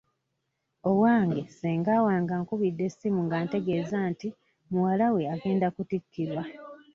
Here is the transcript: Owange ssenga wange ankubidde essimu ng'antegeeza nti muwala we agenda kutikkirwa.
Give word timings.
Owange 0.89 1.41
ssenga 1.49 1.93
wange 2.05 2.31
ankubidde 2.37 2.83
essimu 2.89 3.19
ng'antegeeza 3.25 3.97
nti 4.11 4.27
muwala 4.71 5.05
we 5.13 5.21
agenda 5.33 5.67
kutikkirwa. 5.75 6.43